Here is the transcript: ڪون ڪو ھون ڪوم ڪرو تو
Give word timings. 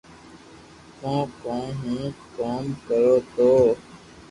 ڪون 1.01 1.23
ڪو 1.41 1.55
ھون 1.81 2.03
ڪوم 2.35 2.63
ڪرو 2.87 3.13
تو 3.35 3.51